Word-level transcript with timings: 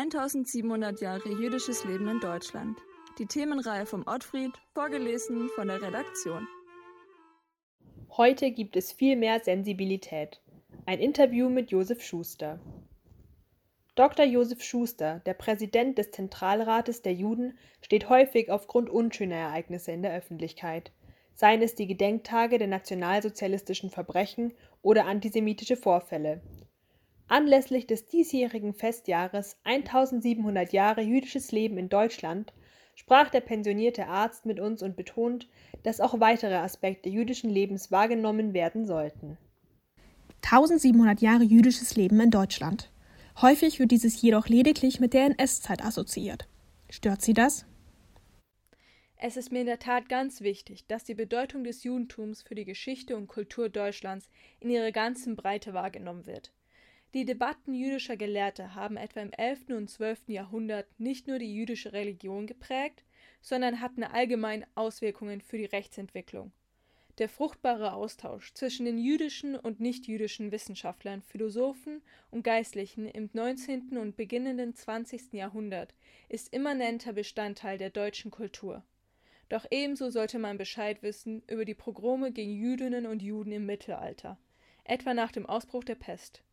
1700 0.00 1.00
Jahre 1.00 1.28
jüdisches 1.28 1.84
Leben 1.84 2.06
in 2.06 2.20
Deutschland. 2.20 2.78
Die 3.18 3.26
Themenreihe 3.26 3.84
vom 3.84 4.04
Ottfried, 4.06 4.52
vorgelesen 4.72 5.48
von 5.56 5.66
der 5.66 5.82
Redaktion. 5.82 6.46
Heute 8.16 8.52
gibt 8.52 8.76
es 8.76 8.92
viel 8.92 9.16
mehr 9.16 9.40
Sensibilität. 9.40 10.40
Ein 10.86 11.00
Interview 11.00 11.48
mit 11.50 11.72
Josef 11.72 12.00
Schuster. 12.00 12.60
Dr. 13.96 14.24
Josef 14.24 14.62
Schuster, 14.62 15.20
der 15.26 15.34
Präsident 15.34 15.98
des 15.98 16.12
Zentralrates 16.12 17.02
der 17.02 17.14
Juden, 17.14 17.58
steht 17.82 18.08
häufig 18.08 18.52
aufgrund 18.52 18.88
unschöner 18.88 19.34
Ereignisse 19.34 19.90
in 19.90 20.02
der 20.02 20.14
Öffentlichkeit, 20.14 20.92
seien 21.34 21.60
es 21.60 21.74
die 21.74 21.88
Gedenktage 21.88 22.58
der 22.58 22.68
nationalsozialistischen 22.68 23.90
Verbrechen 23.90 24.54
oder 24.80 25.06
antisemitische 25.06 25.76
Vorfälle, 25.76 26.40
Anlässlich 27.28 27.86
des 27.86 28.06
diesjährigen 28.06 28.72
Festjahres 28.72 29.56
1700 29.64 30.72
Jahre 30.72 31.02
jüdisches 31.02 31.52
Leben 31.52 31.76
in 31.76 31.90
Deutschland 31.90 32.54
sprach 32.94 33.28
der 33.28 33.42
pensionierte 33.42 34.06
Arzt 34.06 34.46
mit 34.46 34.58
uns 34.58 34.82
und 34.82 34.96
betont, 34.96 35.46
dass 35.82 36.00
auch 36.00 36.20
weitere 36.20 36.56
Aspekte 36.56 37.10
jüdischen 37.10 37.50
Lebens 37.50 37.92
wahrgenommen 37.92 38.54
werden 38.54 38.86
sollten. 38.86 39.36
1700 40.42 41.20
Jahre 41.20 41.44
jüdisches 41.44 41.94
Leben 41.96 42.18
in 42.18 42.30
Deutschland. 42.30 42.90
Häufig 43.42 43.78
wird 43.78 43.90
dieses 43.90 44.20
jedoch 44.20 44.48
lediglich 44.48 44.98
mit 44.98 45.12
der 45.12 45.26
NS-Zeit 45.26 45.84
assoziiert. 45.84 46.48
Stört 46.90 47.22
Sie 47.22 47.34
das? 47.34 47.66
Es 49.16 49.36
ist 49.36 49.52
mir 49.52 49.60
in 49.60 49.66
der 49.66 49.78
Tat 49.78 50.08
ganz 50.08 50.40
wichtig, 50.40 50.86
dass 50.86 51.04
die 51.04 51.14
Bedeutung 51.14 51.62
des 51.62 51.84
Judentums 51.84 52.42
für 52.42 52.54
die 52.54 52.64
Geschichte 52.64 53.16
und 53.16 53.26
Kultur 53.26 53.68
Deutschlands 53.68 54.30
in 54.60 54.70
ihrer 54.70 54.92
ganzen 54.92 55.36
Breite 55.36 55.74
wahrgenommen 55.74 56.26
wird. 56.26 56.52
Die 57.14 57.24
Debatten 57.24 57.72
jüdischer 57.72 58.18
Gelehrte 58.18 58.74
haben 58.74 58.98
etwa 58.98 59.20
im 59.20 59.32
11. 59.32 59.70
und 59.70 59.88
12. 59.88 60.28
Jahrhundert 60.28 60.86
nicht 61.00 61.26
nur 61.26 61.38
die 61.38 61.54
jüdische 61.54 61.94
Religion 61.94 62.46
geprägt, 62.46 63.02
sondern 63.40 63.80
hatten 63.80 64.04
allgemein 64.04 64.66
Auswirkungen 64.74 65.40
für 65.40 65.56
die 65.56 65.64
Rechtsentwicklung. 65.64 66.52
Der 67.16 67.30
fruchtbare 67.30 67.94
Austausch 67.94 68.52
zwischen 68.52 68.84
den 68.84 68.98
jüdischen 68.98 69.56
und 69.56 69.80
nichtjüdischen 69.80 70.52
Wissenschaftlern, 70.52 71.22
Philosophen 71.22 72.02
und 72.30 72.44
Geistlichen 72.44 73.06
im 73.06 73.30
19. 73.32 73.96
und 73.96 74.16
beginnenden 74.16 74.74
20. 74.74 75.32
Jahrhundert 75.32 75.94
ist 76.28 76.52
immanenter 76.52 77.14
Bestandteil 77.14 77.78
der 77.78 77.88
deutschen 77.88 78.30
Kultur. 78.30 78.84
Doch 79.48 79.64
ebenso 79.70 80.10
sollte 80.10 80.38
man 80.38 80.58
Bescheid 80.58 81.02
wissen 81.02 81.42
über 81.48 81.64
die 81.64 81.74
Pogrome 81.74 82.32
gegen 82.32 82.52
Jüdinnen 82.52 83.06
und 83.06 83.22
Juden 83.22 83.52
im 83.52 83.64
Mittelalter, 83.64 84.38
etwa 84.84 85.14
nach 85.14 85.32
dem 85.32 85.46
Ausbruch 85.46 85.84
der 85.84 85.94
Pest 85.94 86.44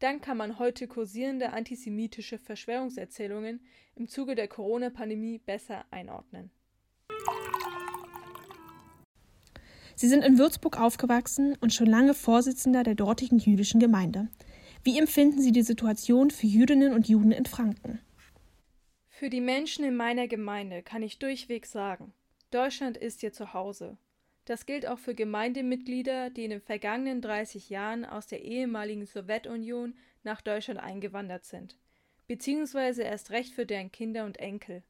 dann 0.00 0.20
kann 0.20 0.36
man 0.36 0.58
heute 0.58 0.88
kursierende 0.88 1.52
antisemitische 1.52 2.38
Verschwörungserzählungen 2.38 3.60
im 3.94 4.08
Zuge 4.08 4.34
der 4.34 4.48
Corona-Pandemie 4.48 5.38
besser 5.38 5.84
einordnen. 5.90 6.50
Sie 9.94 10.08
sind 10.08 10.24
in 10.24 10.38
Würzburg 10.38 10.80
aufgewachsen 10.80 11.56
und 11.60 11.74
schon 11.74 11.86
lange 11.86 12.14
Vorsitzender 12.14 12.82
der 12.82 12.94
dortigen 12.94 13.38
jüdischen 13.38 13.80
Gemeinde. 13.80 14.28
Wie 14.82 14.98
empfinden 14.98 15.42
Sie 15.42 15.52
die 15.52 15.62
Situation 15.62 16.30
für 16.30 16.46
Jüdinnen 16.46 16.94
und 16.94 17.06
Juden 17.06 17.32
in 17.32 17.44
Franken? 17.44 18.00
Für 19.08 19.28
die 19.28 19.42
Menschen 19.42 19.84
in 19.84 19.96
meiner 19.96 20.26
Gemeinde 20.26 20.82
kann 20.82 21.02
ich 21.02 21.18
durchweg 21.18 21.66
sagen, 21.66 22.14
Deutschland 22.50 22.96
ist 22.96 23.22
ihr 23.22 23.34
Zuhause. 23.34 23.98
Das 24.50 24.66
gilt 24.66 24.84
auch 24.84 24.98
für 24.98 25.14
Gemeindemitglieder, 25.14 26.28
die 26.28 26.42
in 26.42 26.50
den 26.50 26.60
vergangenen 26.60 27.22
30 27.22 27.70
Jahren 27.70 28.04
aus 28.04 28.26
der 28.26 28.42
ehemaligen 28.42 29.06
Sowjetunion 29.06 29.94
nach 30.24 30.40
Deutschland 30.40 30.80
eingewandert 30.80 31.44
sind, 31.44 31.78
beziehungsweise 32.26 33.04
erst 33.04 33.30
recht 33.30 33.54
für 33.54 33.64
deren 33.64 33.92
Kinder 33.92 34.24
und 34.24 34.38
Enkel. 34.38 34.82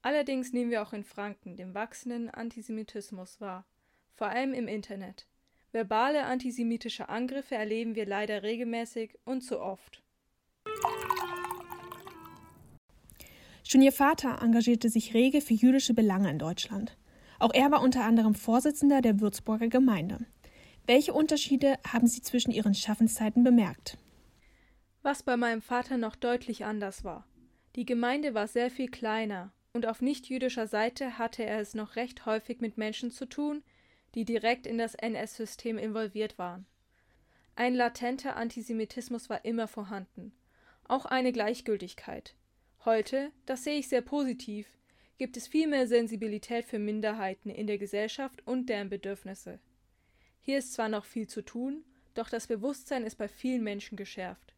Allerdings 0.00 0.54
nehmen 0.54 0.70
wir 0.70 0.80
auch 0.80 0.94
in 0.94 1.04
Franken 1.04 1.58
den 1.58 1.74
wachsenden 1.74 2.30
Antisemitismus 2.30 3.38
wahr, 3.38 3.66
vor 4.14 4.28
allem 4.28 4.54
im 4.54 4.66
Internet. 4.66 5.26
Verbale 5.72 6.24
antisemitische 6.24 7.10
Angriffe 7.10 7.54
erleben 7.54 7.96
wir 7.96 8.06
leider 8.06 8.42
regelmäßig 8.42 9.18
und 9.26 9.42
zu 9.42 9.60
oft. 9.60 10.02
Schon 13.62 13.82
ihr 13.82 13.92
Vater 13.92 14.38
engagierte 14.40 14.88
sich 14.88 15.12
rege 15.12 15.42
für 15.42 15.52
jüdische 15.52 15.92
Belange 15.92 16.30
in 16.30 16.38
Deutschland. 16.38 16.96
Auch 17.38 17.52
er 17.52 17.70
war 17.70 17.82
unter 17.82 18.04
anderem 18.04 18.34
Vorsitzender 18.34 19.02
der 19.02 19.20
Würzburger 19.20 19.68
Gemeinde. 19.68 20.26
Welche 20.86 21.12
Unterschiede 21.12 21.78
haben 21.86 22.06
Sie 22.06 22.22
zwischen 22.22 22.52
Ihren 22.52 22.74
Schaffenszeiten 22.74 23.42
bemerkt? 23.42 23.98
Was 25.02 25.22
bei 25.22 25.36
meinem 25.36 25.62
Vater 25.62 25.96
noch 25.96 26.16
deutlich 26.16 26.64
anders 26.64 27.04
war. 27.04 27.26
Die 27.74 27.84
Gemeinde 27.84 28.34
war 28.34 28.46
sehr 28.46 28.70
viel 28.70 28.88
kleiner 28.88 29.52
und 29.72 29.86
auf 29.86 30.00
nichtjüdischer 30.00 30.66
Seite 30.66 31.18
hatte 31.18 31.44
er 31.44 31.60
es 31.60 31.74
noch 31.74 31.96
recht 31.96 32.24
häufig 32.24 32.60
mit 32.60 32.78
Menschen 32.78 33.10
zu 33.10 33.26
tun, 33.26 33.62
die 34.14 34.24
direkt 34.24 34.66
in 34.66 34.78
das 34.78 34.94
NS-System 34.94 35.76
involviert 35.76 36.38
waren. 36.38 36.66
Ein 37.54 37.74
latenter 37.74 38.36
Antisemitismus 38.36 39.28
war 39.28 39.44
immer 39.44 39.68
vorhanden, 39.68 40.32
auch 40.84 41.04
eine 41.04 41.32
Gleichgültigkeit. 41.32 42.34
Heute, 42.84 43.32
das 43.44 43.64
sehe 43.64 43.78
ich 43.78 43.88
sehr 43.88 44.02
positiv, 44.02 44.66
gibt 45.18 45.36
es 45.36 45.48
viel 45.48 45.66
mehr 45.66 45.86
Sensibilität 45.86 46.64
für 46.66 46.78
Minderheiten 46.78 47.50
in 47.50 47.66
der 47.66 47.78
Gesellschaft 47.78 48.46
und 48.46 48.68
deren 48.68 48.88
Bedürfnisse. 48.88 49.58
Hier 50.40 50.58
ist 50.58 50.74
zwar 50.74 50.88
noch 50.88 51.04
viel 51.04 51.26
zu 51.26 51.42
tun, 51.42 51.84
doch 52.14 52.28
das 52.28 52.46
Bewusstsein 52.46 53.04
ist 53.04 53.16
bei 53.16 53.28
vielen 53.28 53.62
Menschen 53.62 53.96
geschärft. 53.96 54.54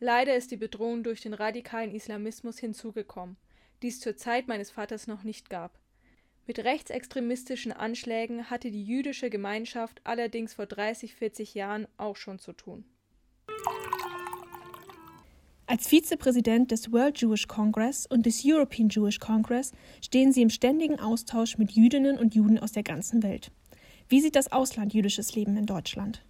Leider 0.00 0.34
ist 0.34 0.50
die 0.50 0.56
Bedrohung 0.56 1.04
durch 1.04 1.20
den 1.20 1.34
radikalen 1.34 1.94
Islamismus 1.94 2.58
hinzugekommen, 2.58 3.36
die 3.82 3.88
es 3.88 4.00
zur 4.00 4.16
Zeit 4.16 4.48
meines 4.48 4.70
Vaters 4.70 5.06
noch 5.06 5.22
nicht 5.22 5.50
gab. 5.50 5.78
Mit 6.46 6.58
rechtsextremistischen 6.58 7.72
Anschlägen 7.72 8.50
hatte 8.50 8.72
die 8.72 8.84
jüdische 8.84 9.30
Gemeinschaft 9.30 10.00
allerdings 10.02 10.54
vor 10.54 10.66
30, 10.66 11.14
40 11.14 11.54
Jahren 11.54 11.86
auch 11.98 12.16
schon 12.16 12.40
zu 12.40 12.52
tun. 12.52 12.84
Als 15.72 15.88
Vizepräsident 15.88 16.70
des 16.70 16.92
World 16.92 17.18
Jewish 17.18 17.48
Congress 17.48 18.04
und 18.04 18.26
des 18.26 18.42
European 18.44 18.90
Jewish 18.90 19.18
Congress 19.18 19.72
stehen 20.04 20.30
Sie 20.30 20.42
im 20.42 20.50
ständigen 20.50 21.00
Austausch 21.00 21.56
mit 21.56 21.72
Jüdinnen 21.72 22.18
und 22.18 22.34
Juden 22.34 22.58
aus 22.58 22.72
der 22.72 22.82
ganzen 22.82 23.22
Welt. 23.22 23.50
Wie 24.06 24.20
sieht 24.20 24.36
das 24.36 24.52
Ausland 24.52 24.92
jüdisches 24.92 25.34
Leben 25.34 25.56
in 25.56 25.64
Deutschland? 25.64 26.22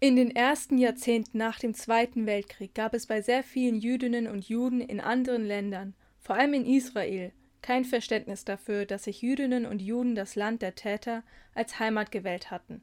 In 0.00 0.16
den 0.16 0.34
ersten 0.34 0.76
Jahrzehnten 0.76 1.38
nach 1.38 1.60
dem 1.60 1.72
Zweiten 1.72 2.26
Weltkrieg 2.26 2.74
gab 2.74 2.94
es 2.94 3.06
bei 3.06 3.22
sehr 3.22 3.44
vielen 3.44 3.76
Jüdinnen 3.76 4.26
und 4.26 4.48
Juden 4.48 4.80
in 4.80 4.98
anderen 4.98 5.46
Ländern, 5.46 5.94
vor 6.18 6.34
allem 6.34 6.54
in 6.54 6.66
Israel, 6.66 7.30
kein 7.60 7.84
Verständnis 7.84 8.44
dafür, 8.44 8.86
dass 8.86 9.04
sich 9.04 9.22
Jüdinnen 9.22 9.66
und 9.66 9.80
Juden 9.80 10.16
das 10.16 10.34
Land 10.34 10.62
der 10.62 10.74
Täter 10.74 11.22
als 11.54 11.78
Heimat 11.78 12.10
gewählt 12.10 12.50
hatten. 12.50 12.82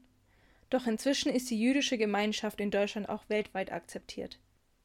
Doch 0.70 0.86
inzwischen 0.86 1.30
ist 1.30 1.50
die 1.50 1.60
jüdische 1.60 1.98
Gemeinschaft 1.98 2.62
in 2.62 2.70
Deutschland 2.70 3.10
auch 3.10 3.24
weltweit 3.28 3.70
akzeptiert. 3.70 4.38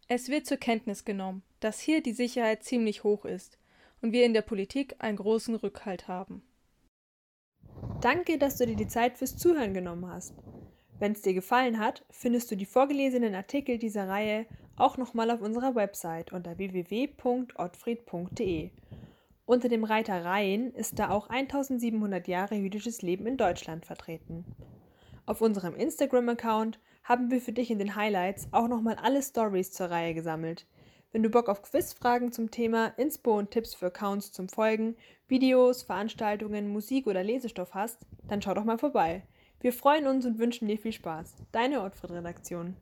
Es 0.08 0.30
wird 0.30 0.46
zur 0.46 0.58
Kenntnis 0.58 1.04
genommen, 1.04 1.42
dass 1.60 1.80
hier 1.80 2.04
die 2.04 2.14
Sicherheit 2.14 2.64
ziemlich 2.64 3.04
hoch 3.04 3.26
ist 3.26 3.58
und 4.02 4.12
wir 4.12 4.24
in 4.26 4.36
der 4.36 4.44
Politik 4.44 4.94
einen 5.00 5.18
großen 5.18 5.56
Rückhalt 5.56 6.08
haben. 6.08 6.44
Danke, 8.02 8.38
dass 8.38 8.58
du 8.58 8.68
dir 8.68 8.76
die 8.76 8.88
Zeit 8.88 9.18
fürs 9.18 9.36
Zuhören 9.36 9.74
genommen 9.74 10.08
hast. 10.08 10.36
Wenn 11.00 11.14
es 11.14 11.24
dir 11.24 11.34
gefallen 11.34 11.80
hat, 11.80 12.06
findest 12.12 12.52
du 12.52 12.56
die 12.56 12.68
vorgelesenen 12.68 13.34
Artikel 13.34 13.80
dieser 13.80 14.08
Reihe 14.08 14.46
auch 14.76 14.98
nochmal 14.98 15.32
auf 15.32 15.42
unserer 15.42 15.74
Website 15.74 16.32
unter 16.32 16.60
www.ottfried.de. 16.60 18.70
Unter 19.46 19.70
dem 19.70 19.84
Reiter 19.84 20.24
Reihen 20.24 20.72
ist 20.74 21.00
da 21.00 21.10
auch 21.10 21.30
1700 21.30 22.28
Jahre 22.28 22.54
jüdisches 22.56 23.02
Leben 23.02 23.26
in 23.26 23.38
Deutschland 23.38 23.86
vertreten. 23.86 24.46
Auf 25.26 25.42
unserem 25.42 25.76
Instagram-Account 25.76 26.80
haben 27.06 27.32
wir 27.32 27.40
für 27.40 27.54
dich 27.54 27.72
in 27.72 27.80
den 27.80 27.96
Highlights 27.96 28.48
auch 28.52 28.68
nochmal 28.68 28.96
alle 28.96 29.22
Stories 29.22 29.72
zur 29.72 29.90
Reihe 29.90 30.14
gesammelt. 30.14 30.66
Wenn 31.12 31.24
du 31.24 31.30
Bock 31.30 31.48
auf 31.48 31.62
Quizfragen 31.62 32.34
zum 32.34 32.52
Thema, 32.52 32.88
Inspo 32.98 33.38
und 33.38 33.52
Tipps 33.52 33.74
für 33.74 33.86
Accounts 33.86 34.34
zum 34.34 34.50
Folgen, 34.50 34.98
Videos, 35.28 35.84
Veranstaltungen, 35.84 36.68
Musik 36.68 37.08
oder 37.08 37.24
Lesestoff 37.24 37.74
hast, 37.74 38.06
dann 38.28 38.42
schau 38.42 38.54
doch 38.54 38.66
mal 38.66 38.80
vorbei. 38.80 39.24
Wir 39.62 39.72
freuen 39.72 40.08
uns 40.08 40.26
und 40.26 40.40
wünschen 40.40 40.68
dir 40.68 40.78
viel 40.78 40.92
Spaß. 40.92 41.36
Deine 41.52 41.82
Ortfried-Redaktion. 41.82 42.76